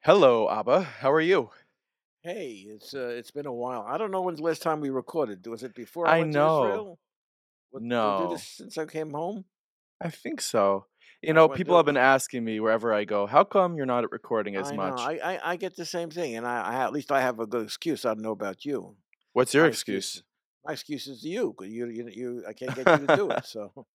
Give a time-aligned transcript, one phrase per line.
[0.00, 0.82] Hello, Abba.
[0.82, 1.50] How are you?
[2.22, 3.82] Hey, it's uh, it's been a while.
[3.82, 5.46] I don't know when's the last time we recorded.
[5.46, 6.36] Was it before I I went to.
[6.36, 6.98] Israel?
[7.70, 9.46] What did do this No, since I came home?
[10.00, 10.86] I think so.
[11.22, 13.86] You I know, went people have been asking me wherever I go, how come you're
[13.86, 14.94] not recording as I know.
[14.94, 14.98] much?
[14.98, 17.46] I, I I get the same thing, and I, I at least I have a
[17.46, 18.04] good excuse.
[18.04, 18.96] I don't know about you.
[19.32, 20.22] What's your My excuse, excuse?
[20.64, 21.54] my excuse is you.
[21.54, 22.44] 'cause You you you.
[22.48, 23.44] I can't get you to do it.
[23.46, 23.86] So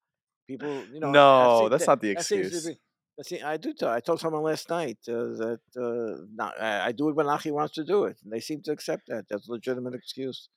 [0.47, 2.61] people, you know, No, that's that, not the that seems to excuse.
[2.61, 2.79] be.
[3.21, 3.89] See, I do tell.
[3.89, 7.51] I told someone last night uh, that uh, not, I, I do it when Aki
[7.51, 9.25] wants to do it, and they seem to accept that.
[9.29, 10.49] That's a legitimate excuse.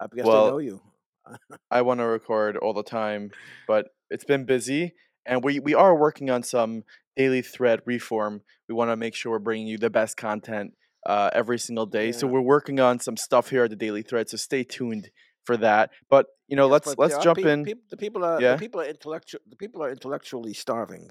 [0.00, 0.80] I guess they know Well, you.
[1.70, 3.30] I want to record all the time,
[3.66, 4.94] but it's been busy,
[5.26, 6.84] and we we are working on some
[7.16, 8.42] daily thread reform.
[8.68, 10.72] We want to make sure we're bringing you the best content
[11.04, 12.12] uh, every single day.
[12.12, 14.30] So we're working on some stuff here at the daily thread.
[14.30, 15.10] So stay tuned
[15.44, 15.90] for that.
[16.08, 17.50] But you know, Yes, let's let's jump people.
[17.50, 17.64] in.
[17.64, 19.40] People, the people are the people are intellectual.
[19.48, 21.10] The people are intellectually starving.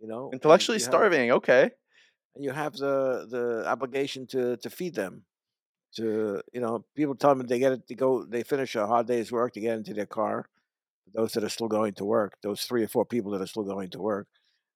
[0.00, 1.30] You know, intellectually you have starving.
[1.32, 1.70] Okay.
[2.34, 5.24] and you have the the obligation to to feed them.
[5.96, 7.88] To you know, people tell them they get it.
[7.88, 8.24] They go.
[8.24, 9.54] They finish a hard day's work.
[9.54, 10.46] They get into their car.
[11.14, 12.34] Those that are still going to work.
[12.42, 14.28] Those three or four people that are still going to work,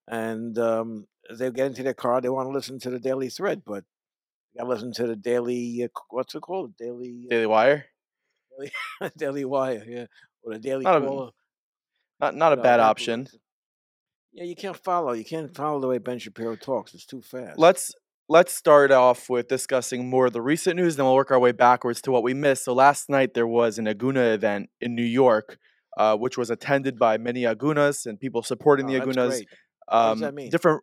[0.09, 2.21] and um, they get into their car.
[2.21, 3.85] They want to listen to the daily thread, but
[4.59, 5.85] to listen to the daily.
[5.85, 6.77] Uh, what's it called?
[6.79, 7.27] Daily.
[7.29, 7.85] Daily Uh, Wire.
[8.59, 8.73] daily,
[9.19, 9.85] daily wire.
[9.87, 10.07] Yeah,
[10.43, 11.31] or the daily Not a
[12.21, 13.29] not not a bad option.
[14.33, 15.13] Yeah, you can't follow.
[15.13, 16.95] You can't follow the way Ben Shapiro talks.
[16.95, 17.59] It's too fast.
[17.59, 17.93] Let's
[18.29, 21.53] let's start off with discussing more of the recent news, then we'll work our way
[21.53, 22.65] backwards to what we missed.
[22.65, 25.59] So last night there was an Aguna event in New York,
[25.99, 29.29] uh, which was attended by many Agunas and people supporting Oh, the that's Agunas.
[29.29, 29.49] great.
[29.89, 30.51] What does Um, that mean?
[30.51, 30.83] different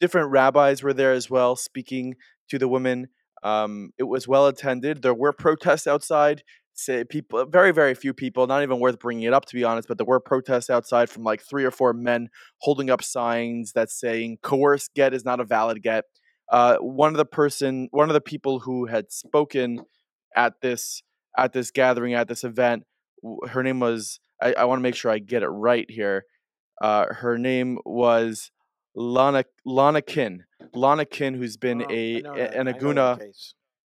[0.00, 2.14] different rabbis were there as well, speaking
[2.48, 3.08] to the women.
[3.42, 5.02] Um, it was well attended.
[5.02, 6.42] There were protests outside.
[6.78, 8.46] Say people, very very few people.
[8.46, 9.88] Not even worth bringing it up to be honest.
[9.88, 13.90] But there were protests outside from like three or four men holding up signs that
[13.90, 16.04] saying "coerced get is not a valid get."
[16.52, 19.80] Uh, one of the person, one of the people who had spoken
[20.36, 21.02] at this
[21.36, 22.84] at this gathering at this event,
[23.48, 24.20] her name was.
[24.42, 26.26] I, I want to make sure I get it right here.
[26.82, 28.50] Uh, her name was
[28.94, 30.44] Lonna Lonna Kin.
[30.74, 33.18] Lonna Kin, who's been Oh, a an Aguna.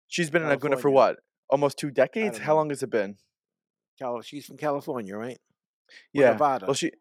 [0.09, 1.19] She's been an Aguna for what?
[1.51, 2.37] Almost two decades.
[2.37, 2.57] How know.
[2.57, 3.17] long has it been?
[3.99, 5.37] Cal- she's from California, right?
[5.37, 6.37] Or Yeah.
[6.67, 6.91] Well, she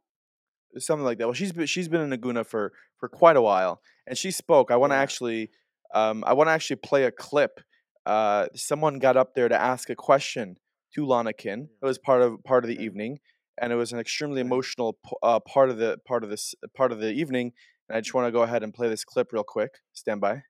[0.78, 1.26] something like that.
[1.26, 4.70] Well, she's been, she's been in Aguna for for quite a while, and she spoke.
[4.70, 5.02] I want to Yeah.
[5.02, 5.50] actually,
[5.94, 7.60] um, I want to actually play a clip.
[8.06, 10.56] Uh, someone got up there to ask a question
[10.94, 11.68] to Lonna Kin.
[11.82, 13.20] It was part of part of the evening,
[13.60, 17.00] and it was an extremely emotional uh, part of the part of this part of
[17.00, 17.52] the evening.
[17.88, 19.80] And I just want to go ahead and play this clip real quick.
[19.92, 20.42] Stand by.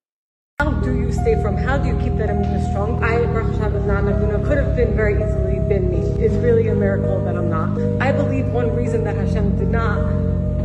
[1.20, 1.56] How do you stay from?
[1.58, 3.04] How do you keep that immune strong?
[3.04, 6.00] I, Baruch Hashem, not Naguna, could have been very easily been me.
[6.16, 7.76] It's really a miracle that I'm not.
[8.00, 9.98] I believe one reason that Hashem did not.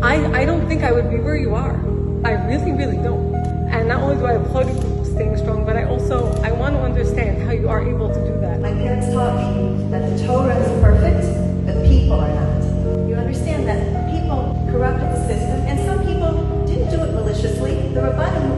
[0.01, 1.75] I, I don't think I would be where you are.
[2.23, 3.35] I really, really don't.
[3.67, 6.75] And not only do I applaud you for staying strong, but I also I want
[6.75, 8.61] to understand how you are able to do that.
[8.61, 13.09] My parents taught me that the Torah is perfect, but people are not.
[13.09, 17.75] You understand that people corrupted the system, and some people didn't do it maliciously.
[17.91, 18.54] The Rabbanim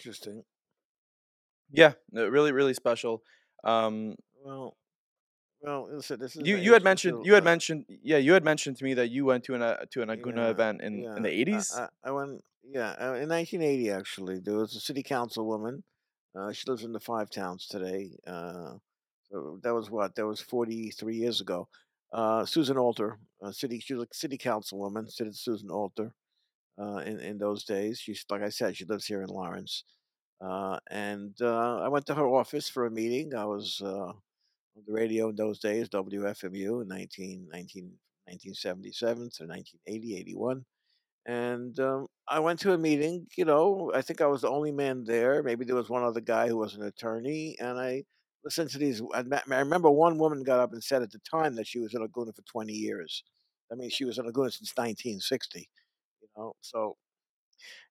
[0.00, 0.44] interesting.
[1.70, 3.22] Yeah, really, really special.
[3.64, 4.76] Um, Well,
[5.60, 8.32] well, listen, this is you you had mentioned until you had uh, mentioned yeah you
[8.32, 10.80] had mentioned to me that you went to an uh, to an Aguna yeah, event
[10.80, 11.18] in in yeah.
[11.20, 11.66] the I, eighties.
[11.76, 14.40] I, I went, yeah, uh, in 1980 actually.
[14.40, 15.82] There was a city councilwoman.
[16.34, 18.16] Uh, she lives in the Five Towns today.
[18.26, 18.74] Uh,
[19.30, 20.14] so that was what?
[20.14, 21.68] That was 43 years ago.
[22.12, 25.10] Uh, Susan Alter, uh, city, she was a city councilwoman.
[25.10, 26.12] City Susan Alter.
[26.78, 27.98] Uh, in in those days.
[28.00, 29.84] She's like I said, she lives here in Lawrence,
[30.40, 33.34] uh, and uh, I went to her office for a meeting.
[33.34, 37.92] I was uh, on the radio in those days, WFMU in 19, 19
[38.26, 40.64] 1977 to 1980, 81.
[41.26, 43.26] And um, I went to a meeting.
[43.36, 45.42] You know, I think I was the only man there.
[45.42, 48.04] Maybe there was one other guy who was an attorney, and I
[48.44, 49.02] listened to these.
[49.14, 52.00] I remember one woman got up and said at the time that she was in
[52.00, 53.24] Laguna for 20 years.
[53.72, 55.79] I mean, she was in Laguna since 1960 you
[56.40, 56.96] know so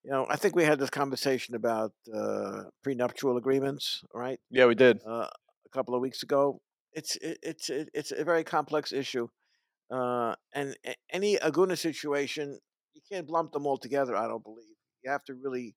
[0.04, 4.74] you know i think we had this conversation about uh, prenuptial agreements right Yeah, we
[4.74, 5.00] did.
[5.06, 5.28] uh,
[5.68, 6.60] a couple of weeks ago
[6.92, 9.28] it's it, it's it, it's a very complex issue
[9.90, 10.76] uh, and
[11.12, 12.58] any aguna situation
[12.94, 14.16] you can't lump them all together.
[14.16, 15.74] I don't believe you have to really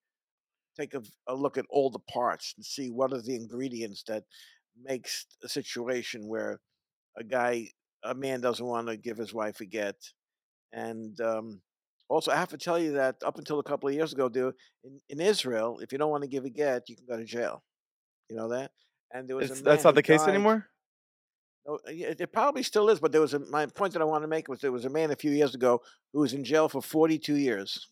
[0.79, 4.23] take a, a look at all the parts and see what are the ingredients that
[4.81, 6.59] makes a situation where
[7.17, 7.69] a guy,
[8.03, 9.95] a man doesn't want to give his wife a get,
[10.71, 11.61] and um,
[12.13, 14.55] also I have to tell you that up until a couple of years ago, dude,
[14.83, 17.25] in, in Israel, if you don't want to give a get, you can go to
[17.25, 17.63] jail.
[18.29, 18.71] You know that?
[19.13, 20.29] And there was It's, that's not the case died.
[20.29, 20.67] anymore.
[21.67, 24.05] No, uh, yeah, it probably still is, but there was a my point that I
[24.05, 25.81] want to make was there was a man a few years ago
[26.11, 27.87] who was in jail for 42 years.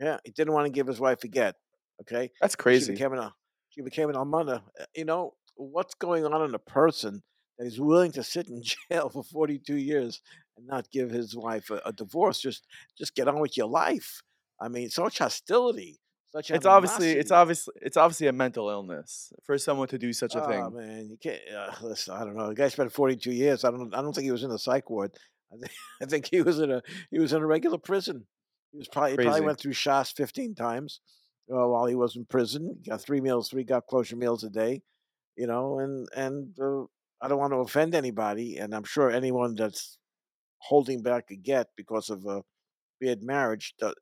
[0.00, 1.56] Yeah, he didn't want to give his wife a get.
[2.02, 2.86] Okay, That's crazy.
[2.86, 3.30] she became an
[3.68, 4.62] she became an almana.
[4.80, 7.22] Uh, You know what's going on in a person
[7.58, 10.20] that is willing to sit in jail for 42 years
[10.56, 12.40] and not give his wife a, a divorce?
[12.40, 12.66] Just
[12.96, 14.22] just get on with your life.
[14.60, 16.00] I mean, such hostility,
[16.32, 20.34] such It's obviously it's obviously it's obviously a mental illness for someone to do such
[20.34, 20.62] a thing.
[20.62, 20.78] Oh thing.
[20.78, 21.40] man, you can't.
[21.54, 22.48] Uh, listen, I don't know.
[22.48, 23.64] The guy spent 42 years.
[23.64, 23.94] I don't.
[23.94, 25.12] I don't think he was in a psych ward.
[25.52, 25.72] I think.
[26.02, 26.82] I think he was in a.
[27.10, 28.26] He was in a regular prison.
[28.70, 29.10] He was probably.
[29.10, 31.00] He probably went through Shas 15 times
[31.50, 32.78] uh, while he was in prison.
[32.82, 34.80] He got three meals, three got closure meals a day.
[35.36, 36.84] You know, and and uh,
[37.20, 39.98] I don't want to offend anybody, and I'm sure anyone that's
[40.68, 42.42] holding back a get because of a
[43.00, 43.92] bad marriage uh,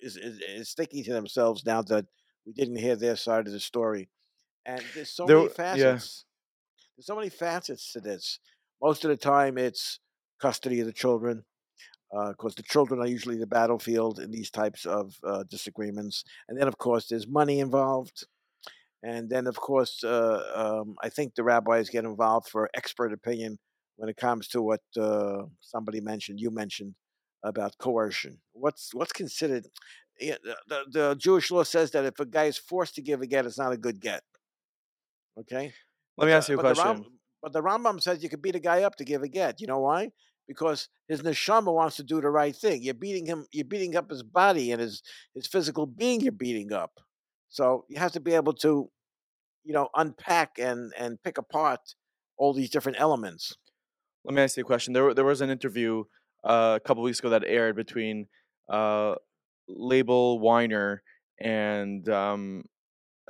[0.00, 2.06] is, is is thinking to themselves now that
[2.46, 4.08] we didn't hear their side of the story.
[4.66, 6.24] And there's so There, many yeah, facets.
[6.96, 8.38] There's so many facets to this.
[8.82, 10.00] Most of the time, it's
[10.40, 11.44] custody of the children,
[12.10, 16.24] because the children are usually the battlefield in these types of uh, disagreements.
[16.48, 18.26] And then, of course, there's money involved.
[19.02, 23.58] And then, of course, uh, um, I think the rabbis get involved for expert opinion
[24.00, 26.94] when it comes to what uh, somebody mentioned, you mentioned
[27.44, 28.38] about coercion.
[28.52, 29.66] What's what's considered?
[30.18, 33.20] yeah, The, the, the Jewish law says that if a guy is forced to give
[33.20, 34.22] a get, it's not a good get.
[35.38, 35.74] Okay,
[36.16, 37.12] let me ask you a but the Ram, question.
[37.42, 39.60] but the Rambam says you can beat a guy up to give a get.
[39.60, 40.12] You know why?
[40.48, 42.82] Because his neshama wants to do the right thing.
[42.82, 43.46] You're beating him.
[43.52, 45.02] You're beating up his body and his
[45.34, 46.22] his physical being.
[46.22, 46.92] You're beating up.
[47.50, 48.90] So you have to be able to,
[49.62, 51.80] you know, unpack and and pick apart
[52.38, 53.54] all these different elements.
[54.24, 54.92] Let me ask you a question.
[54.92, 56.04] There, there was an interview
[56.44, 58.26] uh, a couple weeks ago that aired between
[58.68, 59.14] uh,
[59.68, 61.02] Label Weiner
[61.40, 62.64] and um,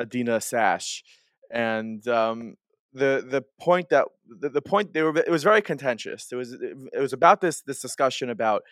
[0.00, 1.04] Adina Sash,
[1.50, 2.56] and um,
[2.92, 6.26] the the point that the, the point they were it was very contentious.
[6.32, 8.62] It was it, it was about this this discussion about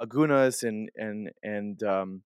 [0.00, 2.22] agunas and and and um,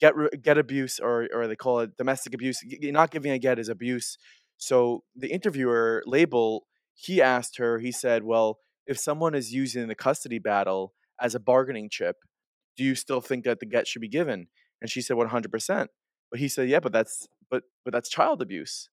[0.00, 2.60] get get abuse or or they call it domestic abuse.
[2.64, 4.16] Not giving a get is abuse.
[4.56, 7.78] So the interviewer label he asked her.
[7.78, 12.16] He said, "Well, if someone is using the custody battle as a bargaining chip,
[12.76, 14.48] do you still think that the get should be given?"
[14.80, 15.90] And she said, "100 percent."
[16.30, 18.88] But he said, "Yeah, but that's but but that's child abuse.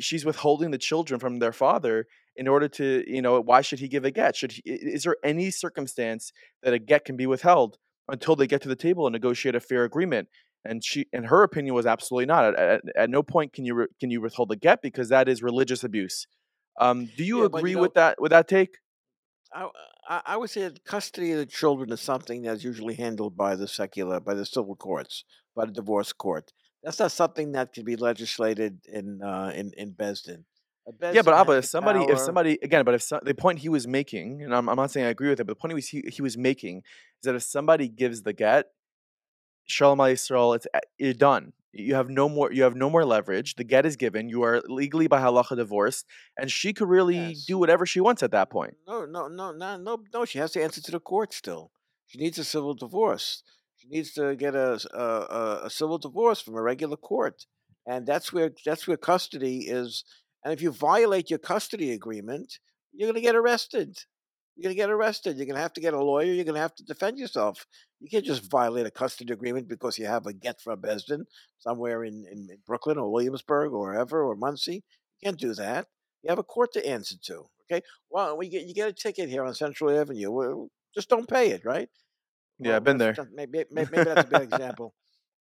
[0.00, 3.88] She's withholding the children from their father in order to, you know, why should he
[3.88, 4.34] give a get?
[4.34, 6.32] Should he, is there any circumstance
[6.62, 7.76] that a get can be withheld
[8.08, 10.28] until they get to the table and negotiate a fair agreement?
[10.64, 12.46] And she, and her opinion was absolutely not.
[12.46, 15.28] At, at, at no point can you re, can you withhold the get because that
[15.28, 16.26] is religious abuse.
[16.80, 18.78] Um, do you Yeah, agree you with that with that take?
[19.52, 19.68] I,
[20.08, 23.56] I I would say that custody of the children is something that's usually handled by
[23.56, 26.52] the secular, by the civil courts, by the divorce court.
[26.82, 30.44] That's not something that can be legislated in uh, in in Besdin.
[30.88, 33.88] A Yeah, but Abba, if somebody, if somebody, again, but if the point he was
[33.88, 35.88] making, and I'm, I'm not saying I agree with it, but the point he was
[35.88, 38.66] he, he was making is that if somebody gives the get,
[39.66, 41.52] Shalom Yisrael, it's eh, you're done.
[41.72, 42.50] You have no more.
[42.52, 43.56] You have no more leverage.
[43.56, 44.28] The get is given.
[44.30, 46.06] You are legally by halacha divorced,
[46.38, 47.44] and she could really Yes.
[47.44, 48.76] do whatever she wants at that point.
[48.86, 50.24] No, no, no, no, no, no.
[50.24, 51.70] She has to answer to the court still.
[52.06, 53.42] She needs a civil divorce.
[53.76, 54.78] She needs to get a
[55.66, 57.44] a civil divorce from a regular court,
[57.86, 60.04] and that's where that's where custody is.
[60.44, 62.58] And if you violate your custody agreement,
[62.92, 63.98] you're going to get arrested.
[64.54, 65.36] You're going to get arrested.
[65.36, 66.32] You're going to have to get a lawyer.
[66.32, 67.66] You're going to have to defend yourself.
[68.00, 71.24] You can't just violate a custody agreement because you have a get from Besden
[71.58, 74.84] somewhere in, in, Brooklyn or Williamsburg or wherever or Monsey.
[75.20, 75.86] You can't do that.
[76.22, 77.46] You have a court to answer to.
[77.70, 77.82] Okay.
[78.10, 80.30] Well, we get you get a ticket here on Central Avenue.
[80.30, 81.88] Well, just don't pay it, right?
[82.58, 83.16] Yeah, Well, I've been there.
[83.34, 84.94] maybe maybe, maybe that's a bad example.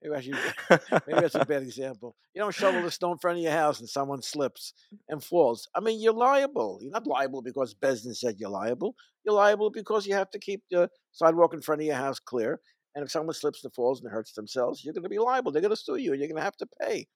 [0.05, 0.37] Maybe I should,
[1.07, 2.15] maybe that's a bad example.
[2.35, 4.75] You don't shovel the snow in front of your house and someone slips
[5.09, 5.67] and falls.
[5.75, 6.79] I mean, you're liable.
[6.83, 8.95] You're not liable because Besden said you're liable.
[9.25, 12.61] You're liable because you have to keep the sidewalk in front of your house clear.
[12.95, 15.51] And if someone slips and falls and hurts themselves, you're going to be liable.
[15.51, 17.07] They're going to sue you, and you're going to have to pay.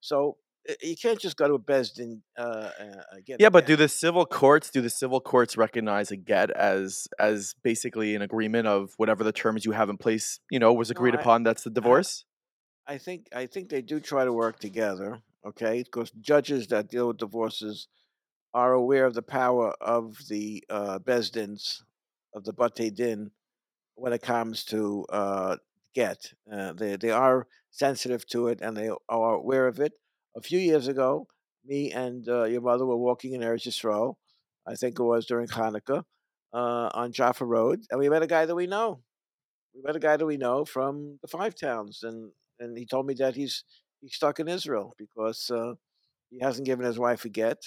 [0.00, 0.38] So
[0.68, 4.26] uh, you can't just go to a Besden uh, uh, yeah, but do the civil
[4.26, 9.22] courts do the civil courts recognize a get as as basically an agreement of whatever
[9.22, 11.42] the terms you have in place, you know, was No, agreed I, upon?
[11.42, 12.24] That's the divorce.
[12.88, 15.20] I think I think they do try to work together.
[15.46, 17.86] Okay, because judges that deal with divorces
[18.54, 21.82] are aware of the power of the uh, Besdins
[22.34, 23.30] of the Bate Din
[23.96, 25.56] when it comes to uh,
[25.94, 26.32] get.
[26.52, 29.94] Uh, they they are sensitive to it and they are aware of it.
[30.36, 31.28] A few years ago,
[31.64, 34.16] me and uh, your mother were walking in Eretz Yisrael.
[34.66, 36.04] I think it was during Hanukkah
[36.54, 39.02] uh, on Jaffa Road, and we met a guy that we know.
[39.74, 43.06] We met a guy that we know from the Five Towns, and and he told
[43.06, 43.64] me that he's
[44.00, 45.74] he's stuck in Israel because uh,
[46.30, 47.58] he hasn't given his wife a get,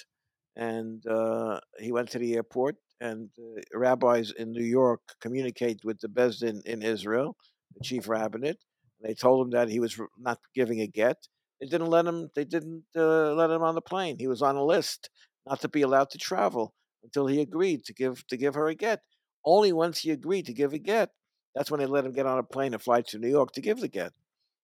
[0.56, 2.76] and uh, he went to the airport.
[3.00, 3.30] And
[3.74, 7.36] rabbis in New York communicate with the Bezdin in Israel,
[7.74, 8.60] the chief rabbinate.
[9.00, 11.16] And They told him that he was not giving a get.
[11.60, 12.28] They didn't let him.
[12.36, 14.18] They didn't uh, let him on the plane.
[14.20, 15.10] He was on a list
[15.48, 18.74] not to be allowed to travel until he agreed to give to give her a
[18.74, 19.00] get.
[19.44, 21.10] Only once he agreed to give a get,
[21.54, 23.60] that's when they let him get on a plane and fly to New York to
[23.60, 24.12] give the get.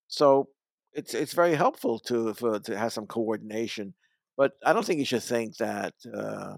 [0.09, 0.49] So
[0.93, 3.95] it's it's very helpful to for, to have some coordination.
[4.37, 6.55] But I don't think you should think that uh,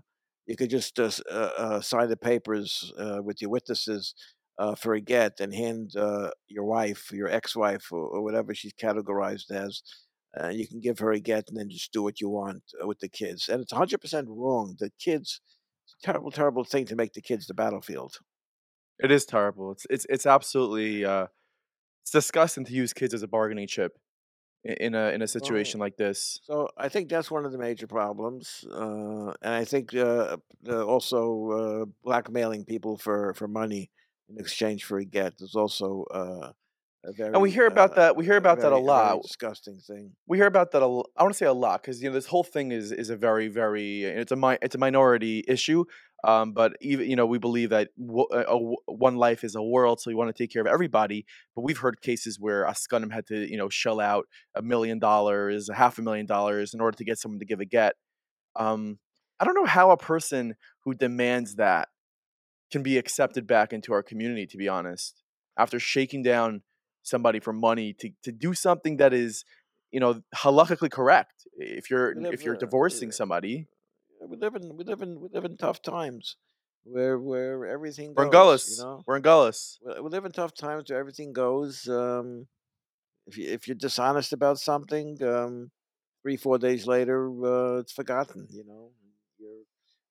[0.47, 4.15] you could just uh, uh, uh, sign the papers uh, with your witnesses
[4.59, 5.93] uh, for a get and hand
[6.49, 9.83] your wife, your ex-wife, or, or, whatever she's categorized as.
[10.53, 13.09] You can give her a get and then just do what you want with the
[13.09, 13.49] kids.
[13.49, 14.77] And it's 100% wrong.
[14.79, 15.41] The kids,
[16.03, 18.19] terrible, terrible thing to make the kids the battlefield.
[18.99, 19.73] It is terrible.
[19.73, 21.05] It's it's it's absolutely
[22.11, 23.97] it's disgusting to use kids as a bargaining chip
[24.65, 26.41] in a in a situation like this.
[26.43, 30.37] So I think that's one of the major problems, uh, and I think uh,
[30.69, 33.91] uh, also uh, blackmailing people for, for money
[34.29, 36.53] in exchange for a get is also uh,
[37.17, 38.17] very, and we hear about uh, that.
[38.17, 39.23] We hear about very, that a lot.
[39.23, 40.13] disgusting thing.
[40.27, 40.83] We hear about that.
[40.83, 43.09] A, I want to say a lot because you know this whole thing is is
[43.09, 45.85] a very very it's a mi- it's a minority issue.
[46.23, 49.63] Um, but even you know we believe that w- a, a, one life is a
[49.63, 51.25] world, so we want to take care of everybody.
[51.55, 55.69] But we've heard cases where Askunim had to you know shell out a million dollars,
[55.69, 57.95] a half a million dollars in order to get someone to give a get.
[58.57, 58.99] Um,
[59.39, 61.89] I don't know how a person who demands that
[62.71, 64.47] can be accepted back into our community.
[64.47, 65.23] To be honest,
[65.57, 66.63] after shaking down
[67.03, 69.45] somebody for money to to do something that is
[69.91, 73.67] you know halakhically correct if you're if you're divorcing somebody
[74.29, 76.37] we live in we live in we live in tough times
[76.85, 78.65] where where everything we're in goes.
[78.65, 78.79] Gullus.
[78.79, 79.79] You know, we're in Gullus.
[79.85, 81.89] we, we live in tough times where everything goes.
[81.89, 82.47] Um,
[83.27, 85.71] if you if you're dishonest about something, um,
[86.23, 88.47] three four days later, uh, it's forgotten.
[88.51, 88.91] You know,
[89.39, 89.65] you're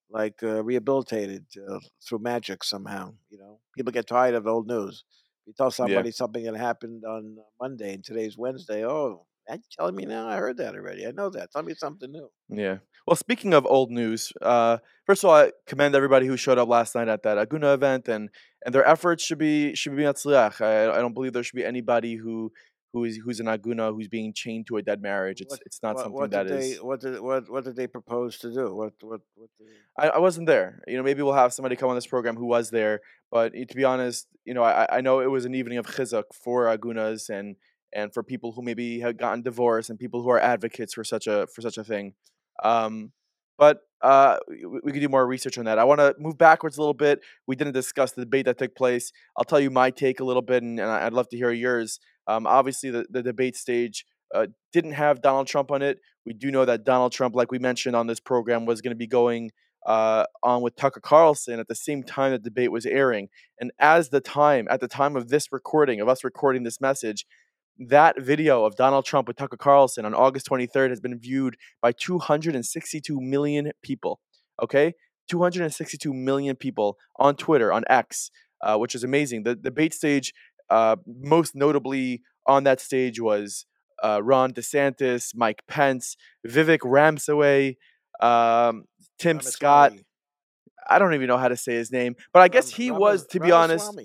[0.10, 3.14] like uh, rehabilitated uh, through magic somehow.
[3.30, 5.04] You know, people get tired of old news.
[5.46, 6.14] You tell somebody yeah.
[6.14, 8.86] something that happened on Monday and today's Wednesday.
[8.86, 10.28] Oh, you telling me now?
[10.28, 11.08] I heard that already.
[11.08, 11.52] I know that.
[11.52, 12.30] Tell me something new.
[12.50, 12.78] Yeah.
[13.08, 16.70] Well, speaking of old news, uh, first of all, I commend everybody who showed up
[16.70, 18.30] last night at that Aguna event, and
[18.66, 20.62] and their efforts should be should be matzliach.
[20.62, 22.52] I, I don't believe there should be anybody who
[22.94, 25.42] who is who's an aguna who's being chained to a dead marriage.
[25.42, 26.82] It's what, it's not what, something what that they, is.
[26.82, 28.74] What did what what did they propose to do?
[28.76, 29.50] What what what?
[29.58, 29.68] Did...
[29.98, 30.82] I, I wasn't there.
[30.88, 33.02] You know, maybe we'll have somebody come on this program who was there.
[33.32, 36.24] But to be honest, you know, I I know it was an evening of chizuk
[36.44, 37.56] for agunas and
[37.94, 41.28] and for people who maybe have gotten divorced and people who are advocates for such
[41.28, 42.14] a for such a thing.
[42.64, 43.12] Um,
[43.58, 45.80] but uh, we, we could do more research on that.
[45.80, 47.20] I want to move backwards a little bit.
[47.48, 49.12] We didn't discuss the debate that took place.
[49.38, 52.00] I'll tell you my take a little bit, and, and I'd love to hear yours.
[52.28, 56.00] Um, obviously, the, the debate stage uh, didn't have Donald Trump on it.
[56.26, 58.98] We do know that Donald Trump, like we mentioned on this program, was going to
[58.98, 59.52] be going
[59.86, 63.30] uh, on with Tucker Carlson at the same time the debate was airing.
[63.60, 67.26] And as the time, at the time of this recording, of us recording this message,
[67.80, 71.92] that video of Donald Trump with Tucker Carlson on August 23rd has been viewed by
[71.94, 74.20] 262 million people.
[74.62, 74.94] Okay?
[75.30, 78.32] 262 million people on Twitter, on X,
[78.62, 79.44] uh, which is amazing.
[79.44, 80.34] The debate stage,
[80.70, 83.66] uh, most notably on that stage, was
[84.04, 86.18] uh, Ron DeSantis, Mike Pence,
[86.48, 87.78] Vivek Ramaswamy,
[88.22, 88.86] um,
[89.18, 89.52] Tim Ramaswamy.
[89.52, 89.94] Scott.
[90.90, 93.28] I don't even know how to say his name, but I guess he Ram- was,
[93.28, 93.96] to be honest.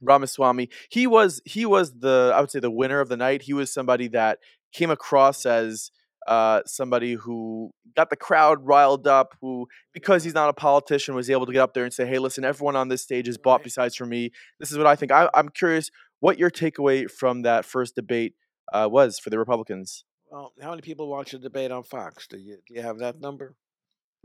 [0.00, 0.68] Ramaswamy.
[0.90, 3.42] He was he was the I would say the winner of the night.
[3.42, 4.38] He was somebody that
[4.72, 5.90] came across as
[6.26, 11.30] uh, somebody who got the crowd riled up, who because he's not a politician was
[11.30, 13.62] able to get up there and say, "Hey, listen, everyone on this stage is bought
[13.62, 15.10] besides for me." This is what I think.
[15.10, 15.90] I, am curious
[16.20, 18.34] what your takeaway from that first debate
[18.72, 20.04] uh, was for the Republicans.
[20.30, 22.26] Well, how many people watch the debate on Fox?
[22.26, 23.54] Do you do you have that number?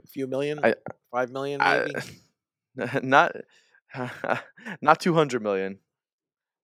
[0.04, 0.76] A few million, I,
[1.12, 1.94] five million, maybe.
[2.80, 3.34] I, not
[4.82, 5.80] not 200 million.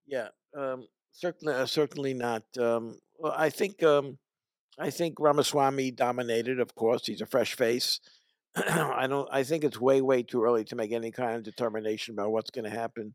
[0.07, 2.43] Yeah, um, certainly, uh, certainly not.
[2.57, 4.17] Um, well, I think, um,
[4.79, 6.59] I think Ramaswamy dominated.
[6.59, 7.99] Of course, he's a fresh face.
[8.55, 9.29] I don't.
[9.31, 12.49] I think it's way, way too early to make any kind of determination about what's
[12.49, 13.13] going to happen.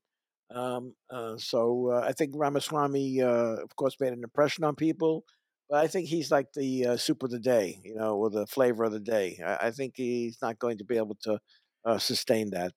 [0.54, 5.24] Um, uh, so uh, I think Ramaswamy, uh, of course, made an impression on people.
[5.68, 8.46] But I think he's like the uh, soup of the day, you know, or the
[8.46, 9.40] flavor of the day.
[9.44, 11.38] I, I think he's not going to be able to
[11.84, 12.72] uh, sustain that.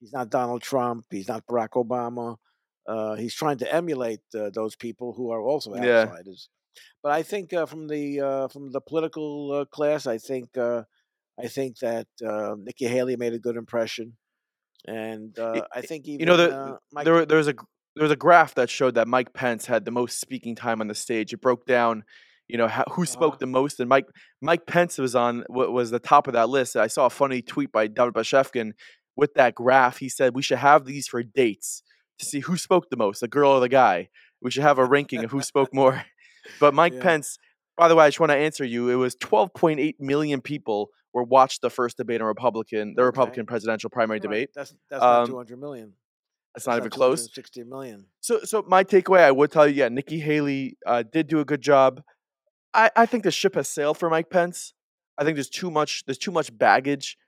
[0.00, 1.04] He's not Donald Trump.
[1.10, 2.36] He's not Barack Obama.
[2.86, 6.02] uh, he's trying to emulate uh, those people who are also Yeah.
[6.04, 6.48] outsiders.
[7.02, 10.82] But I think uh, from the uh, from the political uh, class, I think uh,
[11.44, 14.16] I think that uh, Nikki Haley made a good impression,
[14.86, 17.54] and uh, I think even you know, the- Mike, there, there was a
[17.96, 20.86] there was a graph that showed that Mike Pence had the most speaking time on
[20.88, 21.32] the stage.
[21.32, 22.04] It broke down,
[22.46, 23.38] you know, how, who spoke Uh-huh.
[23.40, 24.06] the most, and Mike
[24.40, 26.76] Mike Pence was on wa- was the top of that list.
[26.76, 28.72] I saw a funny tweet by David Bashevkin
[29.18, 29.98] with that graph.
[29.98, 31.82] He said we should have these for dates
[32.20, 34.08] to see who spoke the most, the girl or the guy.
[34.40, 36.04] We should have a ranking of who spoke more.
[36.60, 37.02] But Mike Yeah.
[37.02, 37.36] Pence,
[37.76, 38.88] by the way, I just want to answer you.
[38.88, 43.06] It was 12.8 million people were watched the first debate on Republican, the Okay.
[43.06, 44.50] Republican presidential primary debate.
[44.54, 45.92] That's that's not Um, two hundred million.
[46.54, 47.28] That's not even close.
[47.34, 48.06] Sixty million.
[48.20, 51.44] So, so my takeaway, I would tell you, yeah, Nikki Haley uh, did do a
[51.44, 52.02] good job.
[52.72, 54.72] I, I think the ship has sailed for Mike Pence.
[55.18, 56.04] I think there's too much.
[56.06, 57.18] There's too much baggage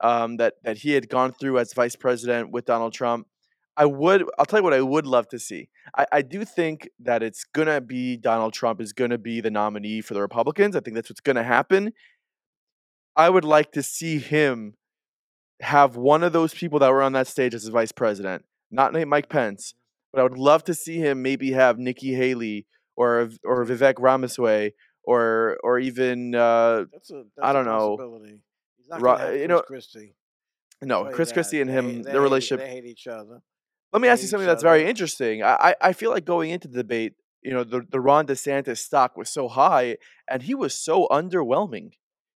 [0.00, 3.26] um, that that he had gone through as vice president with Donald Trump.
[3.76, 4.24] I would.
[4.38, 5.68] I'll tell you what I would love to see.
[5.96, 10.00] I, I do think that it's gonna be Donald Trump is gonna be the nominee
[10.00, 10.76] for the Republicans.
[10.76, 11.92] I think that's what's gonna happen.
[13.16, 14.74] I would like to see him
[15.60, 18.92] have one of those people that were on that stage as his vice president, not
[19.06, 19.74] Mike Pence,
[20.12, 24.72] but I would love to see him maybe have Nikki Haley or or Vivek Ramaswamy
[25.04, 27.96] or or even uh, That's a that's I don't know.
[28.88, 28.90] Possibility.
[28.90, 30.14] He's not Ra- gonna you Chris know, Christie.
[30.82, 31.34] no Chris that.
[31.34, 32.66] Christie and him hate- they their hate- relationship.
[32.66, 33.42] They hate each other.
[33.92, 35.42] Let me ask you something that's very interesting.
[35.42, 38.78] I, I I feel like going into the debate, you know, the the Ron DeSantis
[38.78, 39.98] stock was so high,
[40.28, 41.92] and he was so underwhelming.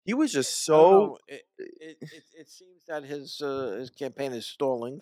[0.04, 4.46] He was just so It, it, it, it seems that his uh, his campaign is
[4.46, 5.00] stalling.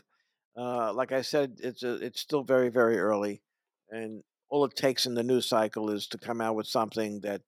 [0.57, 3.43] Uh, like I said, it's a, it's still very very early,
[3.91, 7.43] and all it takes in the news cycle is to come out with something that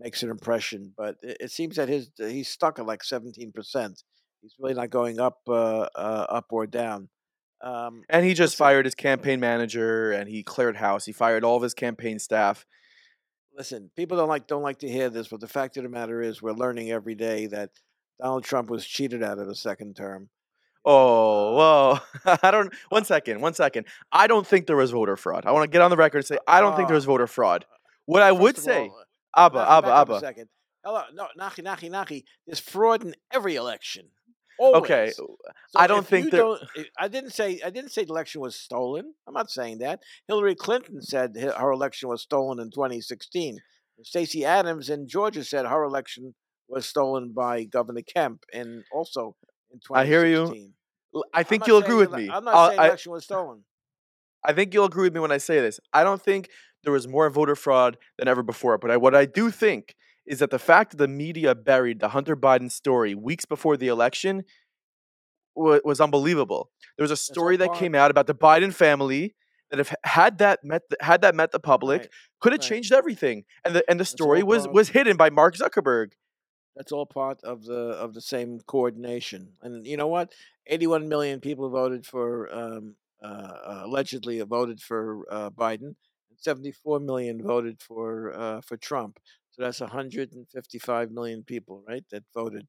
[0.00, 0.92] makes an impression.
[0.96, 4.02] But it, it seems that his he's stuck at like seventeen percent.
[4.42, 7.08] He's really not going up uh, uh, up or down.
[7.62, 11.04] Um, And he just fired his campaign manager and he cleared house.
[11.04, 12.64] He fired all of his campaign staff.
[13.54, 16.22] listen, people don't like don't like to hear this, but the fact of the matter
[16.22, 17.70] is, we're learning every day that
[18.18, 20.30] Donald Trump was cheated out of a second term.
[20.86, 22.36] Oh, Uh, whoa.
[22.42, 23.86] I don't one second, one second.
[24.10, 25.44] I don't think there was voter fraud.
[25.44, 27.04] I want to get on the record and say I don't think there Uh, was
[27.04, 27.66] voter fraud.
[28.06, 29.02] What I would say, all,
[29.36, 30.20] Abba, Nachi, Abba, back a Abba.
[30.20, 30.48] second.
[30.84, 32.24] Hello, no, Nachi, Nachi, Nachi.
[32.46, 34.06] There's fraud in every election.
[34.58, 34.82] Always.
[34.82, 35.36] Okay, So
[35.74, 38.56] I don't think there- don't- eh, I- didn't say I didn't say the election was
[38.56, 39.14] stolen.
[39.26, 40.02] I'm not saying that.
[40.28, 43.58] Hillary Clinton said her election was stolen in 2016.
[44.02, 46.34] Stacey Adams in Georgia said her election
[46.68, 49.34] was stolen by Governor Kemp, and also
[49.70, 49.96] in 2016.
[49.96, 50.74] I hear you.
[51.34, 52.28] I think you'll agree with me.
[52.30, 53.64] I'm not I'll- saying the election was stolen.
[54.44, 55.80] I think you'll agree with me when I say this.
[55.92, 56.50] I don't think
[56.82, 58.78] there was more voter fraud than ever before.
[58.78, 59.94] But I, what I do think
[60.26, 63.88] is that the fact that the media buried the Hunter Biden story weeks before the
[63.88, 64.44] election
[65.54, 66.70] wa- was unbelievable.
[66.96, 69.34] There was a story that came out about the Biden family
[69.70, 72.10] that if had that met the, had that met the public Right.
[72.40, 72.68] could have right.
[72.68, 73.44] changed everything.
[73.64, 76.12] And the and the That's story was was hidden by Mark Zuckerberg.
[76.76, 79.52] That's all part of the of the same coordination.
[79.62, 80.32] And you know what?
[80.66, 85.94] 81 million people voted for um, uh, allegedly voted for uh, Biden,
[86.40, 89.18] 74 million voted for uh, for Trump.
[89.50, 92.04] So that's 155 million people, right?
[92.10, 92.66] That voted.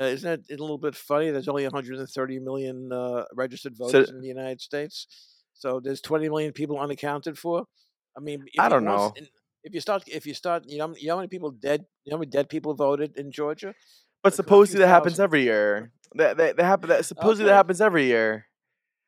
[0.00, 1.30] Uh, isn't that a little bit funny?
[1.30, 5.06] There's only 130 million uh, registered So- voters in the United States.
[5.52, 7.64] So there's 20 million people unaccounted for.
[8.16, 9.12] I mean, I don't know.
[9.16, 9.28] in-
[9.62, 11.80] If you start, if you start, you know, you know how many people dead?
[12.04, 13.72] You know how many dead people voted in Georgia?
[14.22, 15.92] But Like supposedly that happens every year.
[16.16, 16.88] That that, that happen.
[16.90, 18.46] That supposedly that happens every year.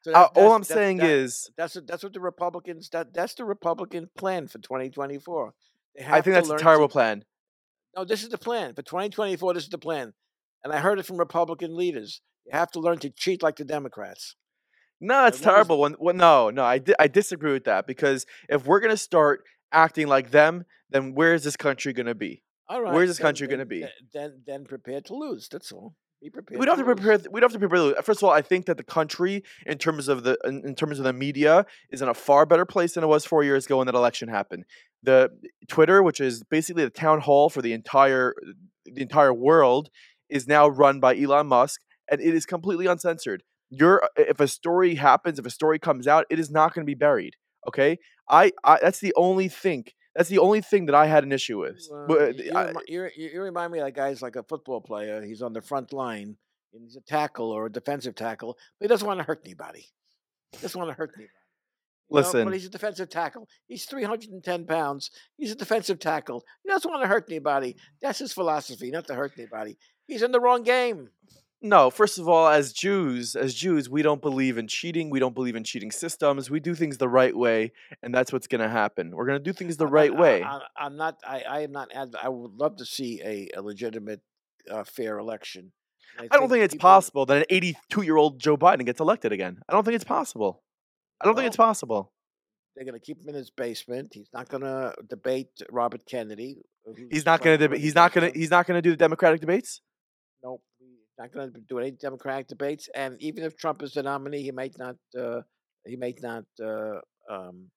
[0.07, 3.35] So Uh, all I'm saying that- is, that's what, that's what the Republicans that that's
[3.35, 5.53] the Republican plan for 2024.
[6.07, 7.25] I think that's a learn to- terrible plan.
[7.97, 9.55] No, this is the plan for 2024.
[9.55, 10.15] This is the plan,
[10.63, 12.21] and I heard it from Republican leaders.
[12.45, 14.37] You have to learn to cheat like the Democrats.
[15.01, 15.81] No, it's As long as- terrible.
[15.81, 19.43] When, when no, no, I, di- I disagree with that because if we're gonna start
[19.73, 22.45] acting like them, then where is this country gonna be?
[22.69, 23.85] All right, Where's this then- country gonna be?
[24.15, 25.49] Then, then prepare to lose.
[25.49, 25.97] That's all.
[26.23, 26.59] Be prepared.
[26.59, 27.19] We don't have to prepare.
[27.31, 28.03] We don't have to prepare.
[28.03, 30.99] First of all, I think that the country, in terms of the in, in terms
[30.99, 33.79] of the media, is in a far better place than it was four years ago
[33.79, 34.65] when that election happened.
[35.03, 35.31] The
[35.69, 38.35] Twitter, which is basically the town hall for the entire
[38.87, 39.91] the entire world,
[40.31, 43.43] is now run by Elon Musk, and it is completely uncensored.
[43.69, 46.85] You're uh, if a story happens, if a story comes out, it is not going
[46.85, 47.35] to be buried.
[47.69, 47.99] Okay,
[48.29, 49.85] I, I that's the only thing.
[50.17, 51.87] That's the only thing that I had an issue with.
[51.91, 55.23] Well, But, uh, you, I- you, you remind me of guys like a football player.
[55.23, 56.37] He's on the front line
[56.73, 59.87] and he's a tackle or a defensive tackle, but he doesn't want to hurt anybody.
[60.53, 61.33] He doesn't want to hurt anybody.
[62.09, 62.45] You know, Listen.
[62.45, 63.49] but he's a defensive tackle.
[63.67, 65.11] He's 310 pounds.
[65.37, 66.45] He's a defensive tackle.
[66.63, 67.77] He doesn't want to hurt anybody.
[68.01, 69.77] That's his philosophy, not to hurt anybody.
[70.07, 71.11] He's in the wrong game.
[71.63, 75.09] No, first of all, as Jews, as Jews, we don't believe in cheating.
[75.09, 76.51] We don't believe in cheating systems.
[76.51, 79.13] We do things the right way, and that's what's going to happen.
[79.15, 80.43] We're going to do things the I'm right not, way.
[80.43, 81.19] I, I, I'm not.
[81.27, 81.89] I, I am not.
[81.95, 84.21] I would love to see a, a legitimate,
[84.71, 85.73] uh, fair election.
[86.19, 89.01] And I don't think it's people- possible that an 82 year old Joe Biden gets
[89.01, 89.59] elected again.
[89.69, 90.63] I don't think it's possible.
[91.21, 92.13] I don't think it's possible.
[92.75, 94.13] They're going to keep him in his basement.
[94.13, 96.59] He's not going to debate Robert Kennedy.
[97.11, 97.69] He's not going to.
[97.69, 98.39] for He's not going to.
[98.39, 99.81] He's not going to do the Democratic debates.
[100.45, 100.63] Nope,
[101.19, 102.89] not going to do any Democratic debates.
[102.95, 104.97] And even if Trump is the nominee, he might not.
[105.19, 105.41] Uh,
[105.85, 106.45] he might not.
[106.63, 107.01] Uh,
[107.31, 107.71] um,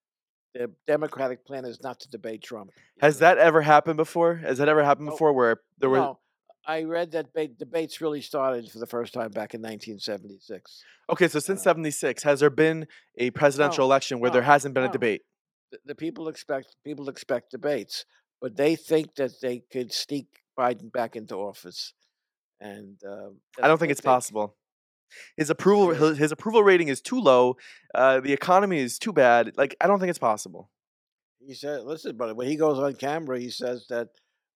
[0.53, 2.71] the Democratic plan is not to debate Trump.
[3.01, 3.35] Has either.
[3.35, 4.35] that ever happened before?
[4.37, 5.11] Has that ever happened No.
[5.11, 5.97] before where there were?
[5.97, 6.19] No,
[6.65, 10.83] I read that ba- debates really started for the first time back in 1976.
[11.11, 14.73] Okay, so since uh, '76, has there been a presidential No, election where there hasn't
[14.73, 15.21] been a debate?
[15.71, 18.05] The, the people expect people expect debates,
[18.41, 21.93] but they think that they could sneak Biden back into office.
[22.61, 23.29] And uh,
[23.61, 24.55] I don't think it's possible.
[25.37, 27.57] His approval his, his approval rating is too low.
[27.95, 29.53] Uh, the economy is too bad.
[29.57, 30.69] Like I don't think it's possible.
[31.39, 34.09] He said, "Listen, but when he goes on camera, he says that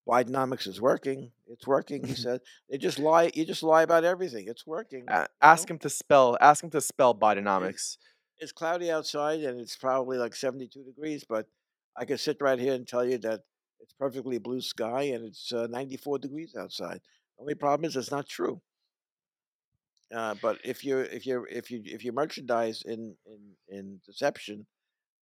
[0.07, 1.31] Bidenomics is working.
[1.47, 3.31] It's working." He said, "They just lie.
[3.33, 4.45] You just lie about everything.
[4.47, 5.73] It's working." You ask know?
[5.73, 6.37] him to spell.
[6.39, 7.97] Ask him to spell Bidenomics.
[8.39, 11.47] It's cloudy outside and it's probably like 72 degrees, but
[11.95, 13.41] I can sit right here and tell you that
[13.79, 16.99] it's perfectly blue sky and it's uh, 94 degrees outside.
[17.39, 18.61] Only problem is it's not true.
[20.13, 24.65] Uh, but if you if you if you if you merchandise in in in deception,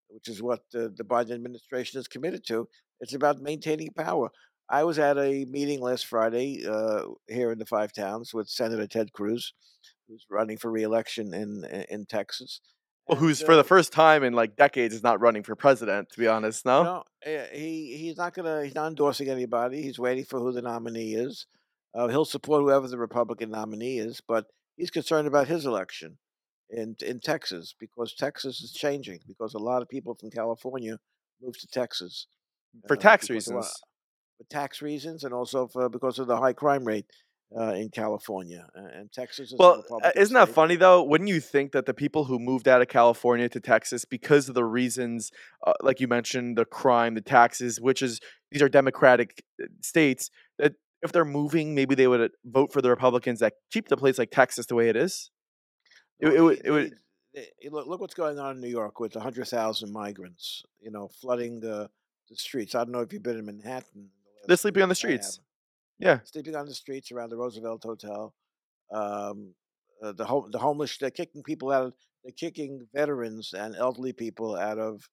[0.10, 2.68] which is what the, the Biden administration is committed to,
[3.00, 4.30] it's about maintaining power.
[4.70, 8.88] I was at a meeting last Friday uh, here in the Five Towns with Senator
[8.88, 9.54] Ted Cruz,
[10.08, 12.60] who's running for reelection in in, Texas.
[13.08, 15.56] Well, And, who's for the uh, first time in like decades is not running for
[15.56, 16.10] president?
[16.12, 16.84] To be honest, no.
[16.84, 19.82] no, eh, he he's not gonna he's not endorsing anybody.
[19.82, 21.48] He's waiting for who the nominee is.
[21.94, 24.46] Uh, he'll support whoever the Republican nominee is, but
[24.78, 26.18] he's concerned about his election
[26.70, 30.98] in in Texas because Texas is changing because a lot of people from California
[31.42, 32.28] moved to Texas
[32.88, 33.74] for uh, tax of, uh, reasons.
[34.38, 37.06] for tax reasons and also for because of the high crime rate
[37.60, 40.56] uh, in California Uh, and Texas is Well, uh, isn't that state.
[40.56, 41.04] funny though?
[41.04, 44.56] Wouldn't you think that the people who moved out of California to Texas because of
[44.56, 45.32] the reasons,
[45.68, 50.30] uh, like you mentioned, the crime, the taxes, which is these are Democratic uh, states,
[50.60, 54.18] that if they're moving, maybe they would vote for the Republicans that keep the place
[54.18, 55.32] like Texas the way it is.
[56.20, 56.62] It, No, it, would.
[56.66, 56.92] It would.
[57.34, 61.08] they- they- look, look what's going on in New York with 100,000 migrants, you know,
[61.22, 61.90] flooding the,
[62.30, 62.76] the streets.
[62.76, 64.10] I don't know if you've been in Manhattan.
[64.42, 65.40] the They're sleeping on the streets.
[65.98, 66.20] Yeah.
[66.26, 68.34] Sleeping on the streets around the Roosevelt Hotel.
[68.92, 69.54] Um,
[70.04, 74.12] uh, the home, the homeless, they're kicking people out of, they're kicking veterans and elderly
[74.14, 75.08] people out of,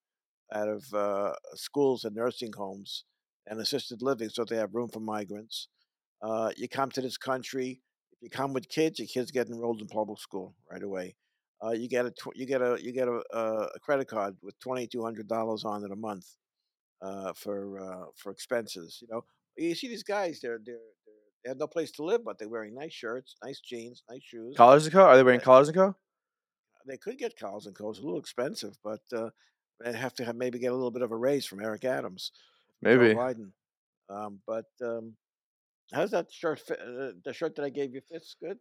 [0.51, 3.05] out of uh, schools and nursing homes
[3.47, 5.67] and assisted living so they have room for migrants.
[6.21, 9.81] Uh, you come to this country, if you come with kids, your kids get enrolled
[9.81, 11.15] in public school right away.
[11.63, 13.43] Uh, you get a tw- you get a you get a, a
[13.75, 16.25] a credit card with twenty two hundred dollars on it a month
[17.01, 18.99] uh, for uh, for expenses.
[19.01, 19.21] You know,
[19.57, 22.49] you see these guys; they're they're, they're they have no place to live, but they're
[22.49, 24.55] wearing nice shirts, nice jeans, nice shoes.
[24.57, 25.03] Collars and Co.
[25.03, 25.95] Are they wearing Uh, collars and Co?
[26.87, 29.29] They could get collars and coats, a little expensive, but uh,
[29.79, 32.31] they have to have maybe get a little bit of a raise from Eric Adams,
[32.81, 33.13] Maybe.
[33.13, 33.51] Biden.
[34.09, 35.15] Um, but um,
[35.91, 36.59] how's that shirt?
[36.59, 36.79] Fit?
[36.79, 38.57] Uh, the shirt that I gave you fits good.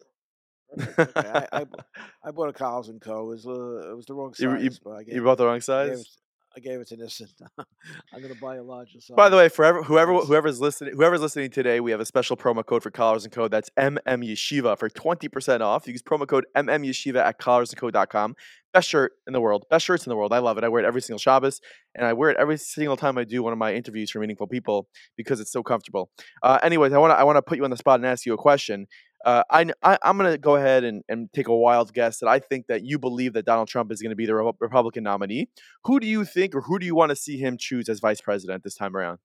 [0.78, 1.64] Okay, I, I,
[2.24, 3.22] I bought a Collars and Co.
[3.22, 5.38] It was, uh, it was the wrong You- you- size, but I gave, you bought
[5.38, 6.18] the wrong size.
[6.58, 7.28] I gave it to Nissan.
[8.12, 9.14] I'm gonna buy a larger size.
[9.14, 12.66] By the way, forever whoever whoever's listening whoever's listening today, we have a special promo
[12.66, 13.46] code for Collars and Co.
[13.46, 15.86] That's MM Yeshiva for 20% off.
[15.86, 18.34] You use promo code MM Yeshiva at collarsandco.com.
[18.74, 19.66] Best shirt in the world.
[19.70, 20.32] Best shirts in the world.
[20.32, 20.64] I love it.
[20.64, 21.60] I wear it every single Shabbos,
[21.94, 24.48] and I wear it every single time I do one of my interviews for meaningful
[24.48, 26.10] people because it's so comfortable.
[26.42, 28.26] Uh, anyways, I want to I want to put you on the spot and ask
[28.26, 28.88] you a question.
[29.24, 32.38] Uh, I, I, I'm gonna go ahead and, and take a wild guess that I
[32.38, 35.48] think that you believe that Donald Trump is going to be the Re- Republican nominee.
[35.84, 38.20] Who do you think, or who do you want to see him choose as vice
[38.20, 39.18] president this time around?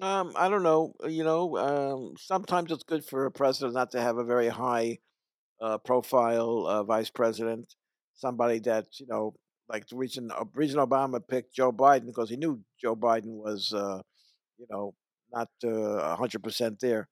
[0.00, 0.94] Um, I don't know.
[1.04, 4.48] uh, You know, um, sometimes it's good for a president not to have a very
[4.48, 4.98] high
[5.60, 7.74] uh, profile uh, vice president,
[8.14, 9.34] somebody that you know,
[9.68, 13.72] like the reason uh, reason Obama picked Joe Biden because he knew Joe Biden was,
[13.74, 14.02] uh,
[14.58, 14.94] you know,
[15.32, 17.08] not a hundred percent there.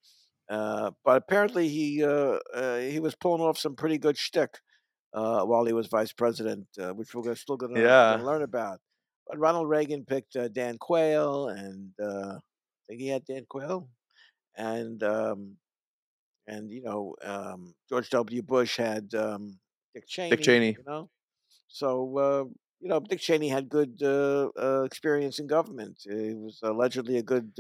[0.48, 4.60] Uh, but apparently he uh, uh, he was pulling off some pretty good shtick
[5.14, 8.22] uh, while he was vice president, uh, which we're still going to Yeah.
[8.22, 8.80] learn about.
[9.26, 12.40] But Ronald Reagan picked uh, Dan Quayle, and uh, I
[12.88, 13.88] think he had Dan Quayle,
[14.56, 15.58] and um,
[16.46, 18.42] and you know um, George W.
[18.42, 19.58] Bush had um,
[19.94, 20.36] Dick Cheney.
[20.36, 20.78] Dick Cheney.
[20.78, 21.10] You know,
[21.68, 22.44] so uh,
[22.80, 25.98] you know Dick Cheney had good uh, uh, experience in government.
[26.04, 27.52] He was allegedly a good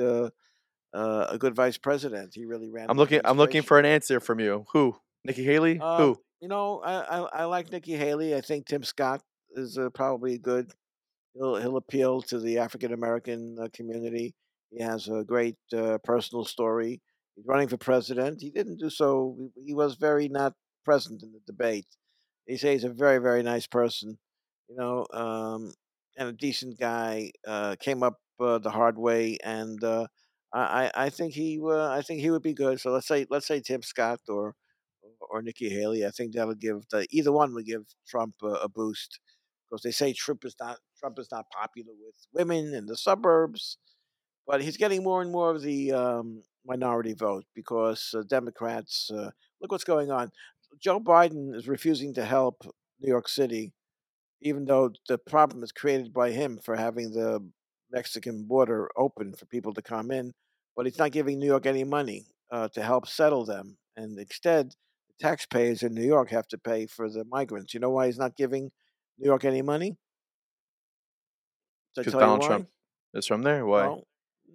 [0.94, 2.34] uh, uh, a good vice president.
[2.34, 2.86] He really ran.
[2.88, 3.20] I'm looking.
[3.24, 4.66] I'm looking for an answer from you.
[4.72, 4.96] Who?
[5.24, 5.78] Nikki Haley?
[5.78, 6.16] Um, Who?
[6.40, 8.34] You know, I, I I like Nikki Haley.
[8.34, 9.22] I think Tim Scott
[9.52, 10.70] is uh, probably good.
[11.34, 14.34] He'll he'll appeal to the African American uh, community.
[14.70, 17.00] He has a great uh, personal story.
[17.34, 18.40] He's running for president.
[18.40, 19.36] He didn't do so.
[19.38, 21.86] He, he was very not present in the debate.
[22.46, 24.18] They say he's a very very nice person,
[24.68, 25.72] you know, um,
[26.16, 27.32] and a decent guy.
[27.46, 30.06] Uh, came up uh, the hard way, and uh,
[30.52, 32.80] I I think he uh, I think he would be good.
[32.80, 34.54] So let's say let's say Tim Scott or
[35.30, 36.06] or Nikki Haley.
[36.06, 39.20] I think that'll give the, either one would give Trump a, a boost
[39.68, 43.78] because they say Trump is not Trump is not popular with women in the suburbs,
[44.46, 49.30] but he's getting more and more of the um, minority vote because uh, Democrats uh,
[49.60, 50.30] look what's going on.
[50.80, 52.64] Joe Biden is refusing to help
[53.00, 53.72] New York City,
[54.42, 57.40] even though the problem is created by him for having the
[57.90, 60.32] Mexican border open for people to come in,
[60.76, 64.74] but he's not giving New York any money uh, to help settle them, and instead
[65.20, 67.74] taxpayers in New York have to pay for the migrants.
[67.74, 68.70] You know why he's not giving
[69.18, 69.96] New York any money?
[71.96, 72.68] Because Donald Trump
[73.14, 73.66] is from there.
[73.66, 73.86] Why?
[73.86, 74.04] No,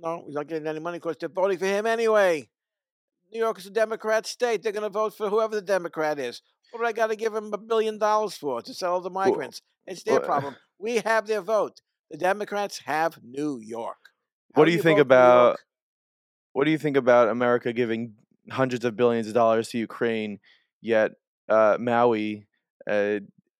[0.02, 2.48] no, he's not getting any money because they're voting for him anyway.
[3.32, 4.62] New York is a Democrat state.
[4.62, 6.42] They're going to vote for whoever the Democrat is.
[6.72, 9.62] What do I got to give them a billion dollars for to settle the migrants?
[9.86, 10.56] Well, it's their well, problem.
[10.80, 11.80] We have their vote.
[12.14, 13.98] The Democrats have New York.
[14.54, 15.58] How what do you, think about?
[16.52, 18.14] What do you think about America giving
[18.52, 20.38] hundreds of billions of dollars to Ukraine,
[20.80, 21.14] yet
[21.50, 22.46] uh, Maui
[22.88, 23.18] uh,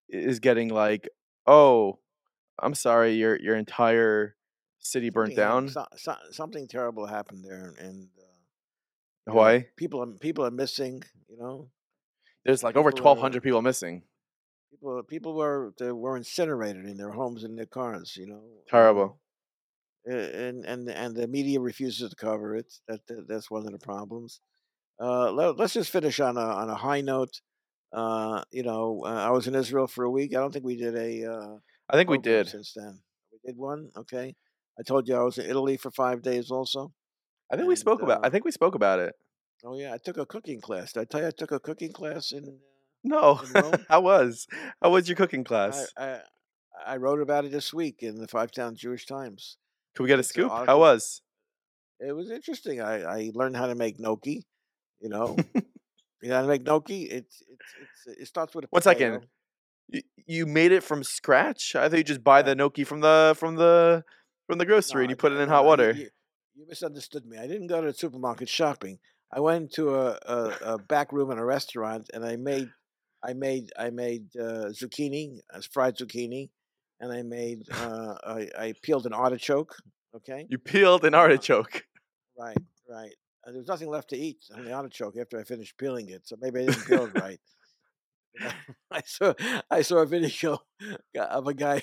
[0.08, 1.08] is getting like,
[1.48, 1.98] oh,
[2.62, 4.36] I'm sorry, your your entire
[4.78, 5.68] city burnt something down.
[5.70, 9.58] so, so, something terrible happened there, and uh, Hawaii.
[9.58, 11.02] Know, people are people are missing.
[11.28, 11.70] You know,
[12.44, 14.04] there's like people over 1,200 people missing.
[14.84, 18.18] People people were they were incinerated in their homes and their cars.
[18.18, 19.18] You know, terrible.
[20.04, 22.70] And and and the media refuses to cover it.
[22.86, 24.40] That, that that's one of the problems.
[25.00, 27.40] Uh, let, us just finish on a on a high note.
[27.94, 30.32] Uh, you know, uh, I was in Israel for a week.
[30.34, 31.32] I don't think we did a.
[31.32, 31.56] Uh,
[31.88, 32.98] I think we did since then.
[33.32, 33.88] We did one.
[33.96, 34.34] Okay.
[34.78, 36.50] I told you I was in Italy for five days.
[36.50, 36.92] Also.
[37.50, 38.22] I think and, we spoke about.
[38.22, 39.14] I uh think we spoke about it.
[39.64, 40.92] Oh yeah, I took a cooking class.
[40.92, 42.58] Did I tell you I took a cooking class in?
[43.04, 44.46] Uh, no, How was?
[44.82, 45.92] How was your cooking class?
[45.96, 46.20] I, I,
[46.86, 49.56] I wrote about it this week in the Five Town Jewish Times.
[49.94, 50.50] Can we get a scoop?
[50.50, 51.22] How was?
[52.00, 52.80] It was interesting.
[52.80, 54.44] I, I learned how to make gnocchi.
[55.00, 57.04] You know, you know, how to make gnocchi.
[57.04, 57.74] It's it's
[58.06, 59.26] it's it starts with a one second.
[59.88, 61.76] You, you made it from scratch.
[61.76, 64.02] I thought you just buy the gnocchi from the from the
[64.46, 65.92] from the grocery no, and you put it in hot water.
[65.92, 66.08] You,
[66.54, 67.38] you, misunderstood me.
[67.38, 68.98] I didn't go to the supermarket shopping.
[69.32, 72.70] I went to a, a, a back room in a restaurant and I made
[73.24, 76.50] I made I made uh, zucchini, uh, fried zucchini,
[77.00, 79.74] and I made uh, I, I peeled an artichoke.
[80.14, 80.46] Okay.
[80.48, 81.84] You peeled an artichoke.
[82.36, 82.58] Right,
[82.90, 83.14] right.
[83.46, 86.22] Uh, there was nothing left to eat on the artichoke after I finished peeling it,
[86.26, 87.40] so maybe I didn't peel it right.
[88.90, 89.34] I saw
[89.70, 90.58] I saw a video
[91.14, 91.80] of a guy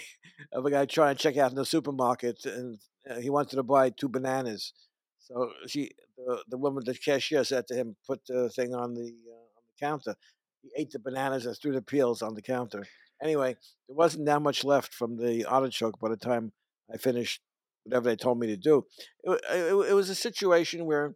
[0.51, 3.63] of a guy trying to check out in the supermarket, and uh, he wanted to
[3.63, 4.73] buy two bananas.
[5.19, 9.06] So she, the, the woman, the cashier, said to him, "Put the thing on the
[9.06, 10.15] uh, on the counter."
[10.62, 12.86] He ate the bananas and threw the peels on the counter.
[13.21, 13.56] Anyway,
[13.88, 16.52] there wasn't that much left from the artichoke by the time
[16.91, 17.41] I finished
[17.84, 18.86] whatever they told me to do.
[19.24, 21.15] It, it, it was a situation where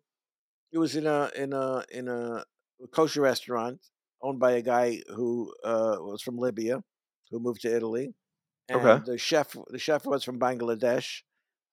[0.71, 2.43] it was in a in a in a
[2.91, 3.79] kosher restaurant
[4.21, 6.83] owned by a guy who uh, was from Libya,
[7.31, 8.13] who moved to Italy.
[8.67, 9.03] And okay.
[9.05, 11.21] the chef the chef was from Bangladesh.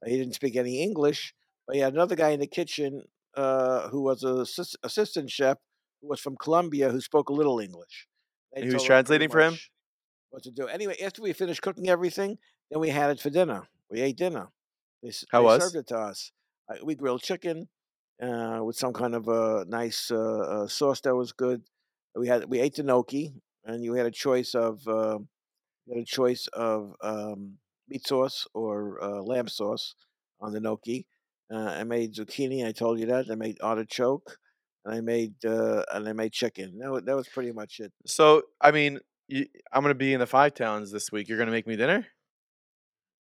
[0.04, 1.34] He didn't speak any English,
[1.66, 3.02] but he had another guy in the kitchen
[3.36, 5.58] uh, who was a assist, assistant chef
[6.02, 8.08] who was from Colombia who spoke a little English.
[8.54, 9.56] They he was translating for him.
[10.30, 10.66] What to do?
[10.66, 12.38] Anyway, after we finished cooking everything,
[12.70, 13.68] then we had it for dinner.
[13.90, 14.48] We ate dinner.
[15.02, 15.62] They, How they was?
[15.62, 16.32] served it to us.
[16.82, 17.68] We grilled chicken
[18.22, 21.62] uh, with some kind of a nice uh, uh, sauce that was good.
[22.14, 23.34] We had we ate the gnocchi,
[23.64, 25.18] and you had a choice of uh,
[25.86, 29.94] you had a choice of um, meat sauce or uh, lamb sauce
[30.40, 31.06] on the gnocchi.
[31.52, 32.66] Uh, I made zucchini.
[32.66, 33.30] I told you that.
[33.30, 34.38] I made artichoke,
[34.84, 36.78] and I made uh, and I made chicken.
[36.78, 37.92] That was, that was pretty much it.
[38.06, 41.28] So I mean, you, I'm gonna be in the five towns this week.
[41.28, 42.06] You're gonna make me dinner?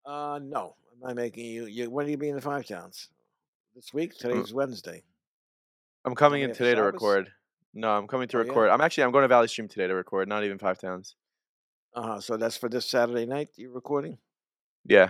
[0.05, 1.65] Uh, no, I'm not making you.
[1.65, 3.09] you when are you be in the five towns?
[3.75, 4.13] this week.
[4.15, 4.19] Mm.
[4.19, 5.03] Today's Wednesday.
[6.05, 7.29] I'm coming in today to record.
[7.73, 8.67] No, I'm coming to oh, record.
[8.67, 8.73] Yeah?
[8.73, 10.27] I'm actually I'm going to Valley Stream today to record.
[10.27, 11.15] Not even five towns.
[11.95, 12.21] Uh huh.
[12.21, 13.49] So that's for this Saturday night.
[13.55, 14.17] You're recording.
[14.85, 15.09] Yeah.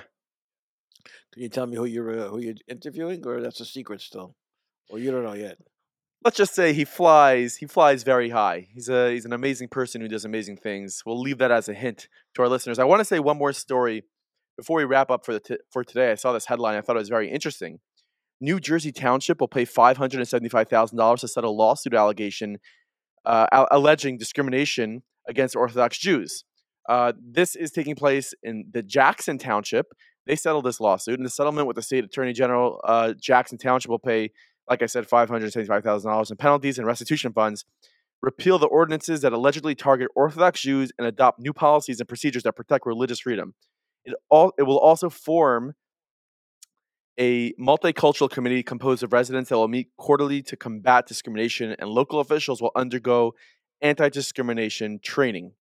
[1.33, 4.35] Can you tell me who you're uh, who you're interviewing, or that's a secret still,
[4.89, 5.57] or you don't know yet?
[6.23, 7.57] Let's just say he flies.
[7.57, 8.67] He flies very high.
[8.73, 11.03] He's a he's an amazing person who does amazing things.
[11.05, 12.79] We'll leave that as a hint to our listeners.
[12.79, 14.03] I want to say one more story
[14.57, 16.11] before we wrap up for the t- for today.
[16.11, 16.77] I saw this headline.
[16.77, 17.79] I thought it was very interesting.
[18.39, 22.57] New Jersey Township will pay $575,000 to settle lawsuit allegation
[23.25, 26.43] uh, alleging discrimination against Orthodox Jews.
[26.89, 29.93] Uh, this is taking place in the Jackson Township.
[30.25, 33.89] They settled this lawsuit, and the settlement with the state attorney general, uh, Jackson Township,
[33.89, 34.31] will pay,
[34.69, 37.65] like I said, five hundred seventy-five thousand dollars in penalties and restitution funds.
[38.21, 42.53] Repeal the ordinances that allegedly target Orthodox Jews and adopt new policies and procedures that
[42.53, 43.53] protect religious freedom.
[44.05, 45.73] It all it will also form
[47.19, 52.19] a multicultural committee composed of residents that will meet quarterly to combat discrimination, and local
[52.19, 53.33] officials will undergo
[53.81, 55.51] anti discrimination training.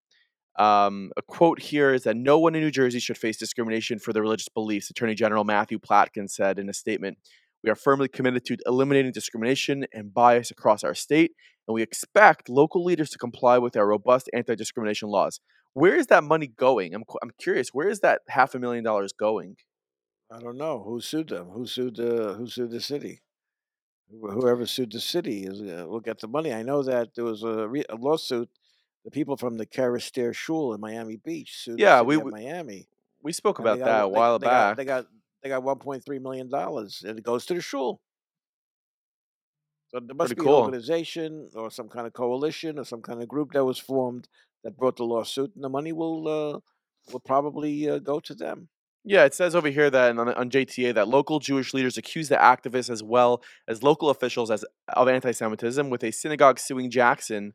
[0.59, 4.13] Um, a quote here is that no one in New Jersey should face discrimination for
[4.13, 7.19] their religious beliefs, Attorney General Matthew Platkin said in a statement.
[7.65, 11.33] We are firmly committed to eliminating discrimination and bias across our state,
[11.67, 15.41] and we expect local leaders to comply with our robust anti discrimination laws.
[15.75, 16.95] Where is that money going?
[16.95, 17.69] I'm, I'm curious.
[17.73, 19.57] Where is that half a million dollars going?
[20.31, 21.49] I don't know who sued them.
[21.51, 23.23] Who sued the Who sued the city?
[24.11, 26.53] Whoever sued the city is uh, will get the money.
[26.53, 28.51] I know that there was a, re- a lawsuit.
[29.05, 32.89] The people from the Carister Shul in Miami Beach sued Yeah, the we Miami.
[33.23, 34.71] we spoke about that a they, while they back.
[34.71, 35.07] got they got
[35.43, 38.01] they got one point three million dollars, and it goes to the shul.
[39.89, 40.59] So there must Pretty be cool.
[40.59, 44.27] an organization or some kind of coalition or some kind of group that was formed
[44.65, 46.59] that brought the lawsuit, and the money will uh,
[47.13, 48.69] will probably uh, go to them.
[49.05, 52.37] Yeah, it says over here that on, on JTA that local Jewish leaders accuse the
[52.37, 57.55] activists as well as local officials as of anti-Semitism, with a synagogue suing Jackson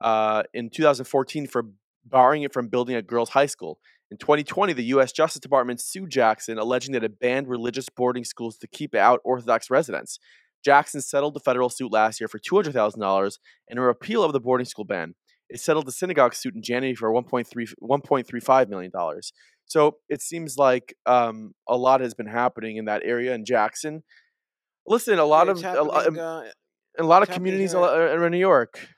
[0.00, 1.66] uh, in 2014 for
[2.04, 3.80] barring it from building a girls' high school.
[4.10, 5.12] In 2020, the U.S.
[5.12, 9.70] Justice Department sued Jackson, alleging that it banned religious boarding schools to keep out Orthodox
[9.70, 10.18] residents.
[10.64, 14.64] Jackson settled the federal suit last year for $200,000 and a repeal of the boarding
[14.64, 15.14] school ban.
[15.48, 17.46] It settled the synagogue suit in January for 1.3
[17.82, 18.90] $1.35 million.
[19.66, 24.02] So it seems like um, a lot has been happening in that area in Jackson.
[24.86, 26.42] Listen, a lot it's of a, lot- Uh,
[26.98, 28.88] a lot of communities around New York.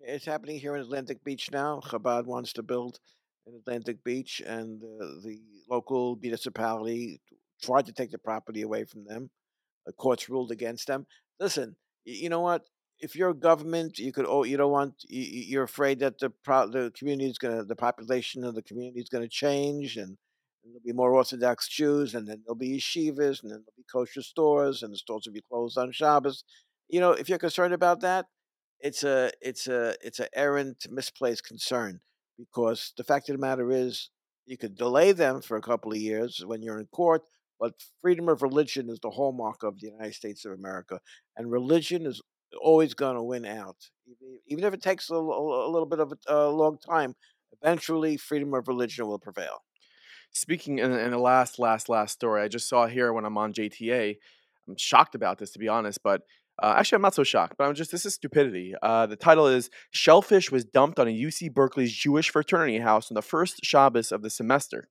[0.00, 1.80] It's happening here in Atlantic Beach now.
[1.84, 2.98] Chabad wants to build
[3.46, 7.20] in Atlantic Beach, and uh, the local municipality
[7.62, 9.30] tried to take the property away from them.
[9.86, 11.06] The courts ruled against them.
[11.40, 12.62] Listen, you know what?
[13.00, 14.26] If you're a government, you could.
[14.28, 14.94] Oh, you don't want.
[15.08, 19.08] You're afraid that the pro- the community is gonna, the population of the community is
[19.08, 20.16] gonna change, and,
[20.64, 24.22] there'll be more Orthodox Jews, and then there'll be yeshivas, and then there'll be kosher
[24.22, 26.44] stores, and the stores will be closed on Shabbos.
[26.88, 28.26] You know, if you're concerned about that,
[28.78, 32.00] it's a it's a it's an errant misplaced concern
[32.44, 34.10] because the fact of the matter is
[34.46, 37.22] you could delay them for a couple of years when you're in court
[37.60, 41.00] but freedom of religion is the hallmark of the united states of america
[41.36, 42.20] and religion is
[42.60, 43.76] always going to win out
[44.46, 47.14] even if it takes a little bit of a, a long time
[47.60, 49.62] eventually freedom of religion will prevail
[50.32, 53.52] Speaking in, in the last, last, last story, I just saw here when I'm on
[53.52, 54.16] JTA.
[54.66, 56.22] I'm shocked about this, to be honest, but
[56.60, 57.54] uh, actually, I'm not so shocked.
[57.56, 58.74] But I'm just this is stupidity.
[58.82, 63.14] Uh, the title is "Shellfish was dumped on a UC Berkeley's Jewish fraternity house on
[63.14, 64.88] the first Shabbos of the semester."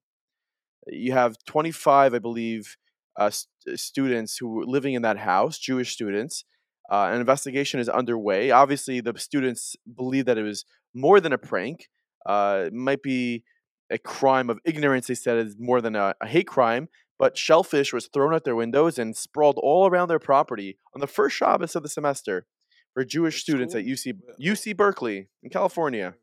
[0.88, 2.76] You have 25, I believe,
[3.15, 6.43] uh, st- students who were living in that house, Jewish students.
[6.91, 8.52] Uh, an investigation is underway.
[8.52, 11.88] Obviously, the students believe that it was more than a prank.
[12.26, 13.43] Uh, it might be
[13.91, 16.89] a crime of ignorance, they said, is more than a, a hate crime.
[17.22, 21.06] But shellfish was thrown out their windows and sprawled all around their property on the
[21.06, 22.48] first Shabbos of the semester
[22.96, 26.16] for Jewish students at UC UC Berkeley in California.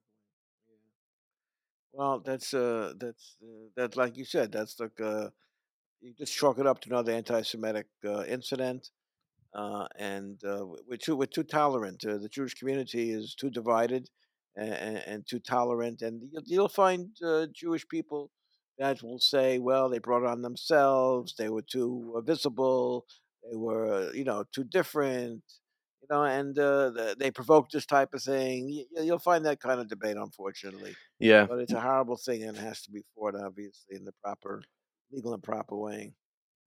[1.93, 5.29] well that's uh that's uh, that's like you said that's like uh
[6.01, 8.91] you just chalk it up to another anti-Semitic uh, incident,
[9.55, 12.05] uh, and uh, we're too we're too tolerant.
[12.05, 14.11] Uh, the Jewish community is too divided
[14.57, 18.33] and, and, and too tolerant, and you'll, you'll find uh, Jewish people
[18.79, 21.35] that will say, "Well, they brought on themselves.
[21.37, 23.07] They were too uh, visible.
[23.51, 25.43] They were, you know, too different."
[26.03, 28.85] You know, and uh, they provoked this type of thing.
[28.97, 31.45] You'll find that kind of debate, unfortunately Yeah.
[31.47, 34.63] but it's a horrible thing and it has to be fought obviously in the proper
[35.13, 36.13] legal and proper way.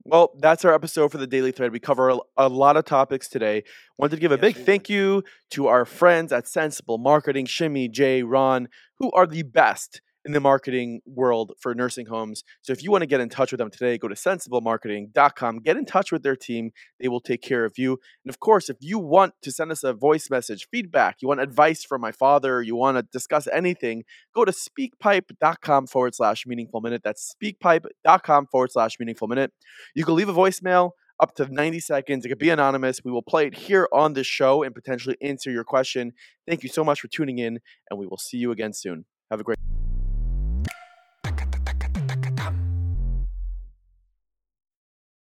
[0.04, 1.71] Well, that's our episode for the Daily Thread.
[1.71, 3.63] We cover a, a lot of topics today.
[3.97, 8.23] Wanted to give a big thank you to our friends at Sensible Marketing, Shimmy, Jay,
[8.23, 8.67] Ron,
[9.00, 12.44] who are the best in the marketing world for nursing homes.
[12.62, 15.60] So if you want to get in touch with them today, go to sensiblemarketing.com.
[15.60, 16.72] Get in touch with their team.
[17.00, 18.00] They will take care of you.
[18.24, 21.42] And of course, if you want to send us a voice message, feedback, you want
[21.42, 24.04] advice from my father, you want to discuss anything,
[24.36, 27.02] go to speakpipe.com forward slash meaningful minute.
[27.04, 29.52] That's speakpipe.com forward slash meaningful minute.
[29.96, 32.26] You can leave a voicemail up to 90 seconds.
[32.26, 33.04] It could be anonymous.
[33.04, 36.13] We will play it here on this show and potentially answer your question.
[36.48, 37.60] Thank you so much for tuning in,
[37.90, 39.06] and we will see you again soon.
[39.30, 39.58] Have a great